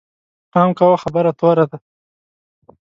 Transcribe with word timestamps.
پام 0.51 0.69
کوه، 0.77 0.97
خبره 1.03 1.31
توره 1.39 1.65
ده 1.69 1.77